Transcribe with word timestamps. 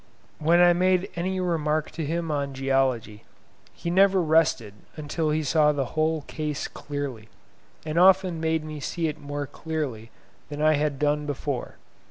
When 0.39 0.59
I 0.59 0.73
made 0.73 1.11
any 1.15 1.39
remark 1.39 1.91
to 1.91 2.03
him 2.03 2.31
on 2.31 2.55
Geology, 2.55 3.23
he 3.71 3.91
never 3.91 4.19
rested 4.19 4.73
until 4.95 5.29
he 5.29 5.43
saw 5.43 5.71
the 5.71 5.93
whole 5.93 6.23
case 6.23 6.67
clearly, 6.67 7.29
and 7.85 7.99
often 7.99 8.41
made 8.41 8.65
me 8.65 8.79
see 8.79 9.07
it 9.07 9.19
more 9.19 9.45
clearly 9.45 10.09
than 10.49 10.59
I 10.59 10.73
had 10.73 10.97
done 10.97 11.27
before. 11.27 11.75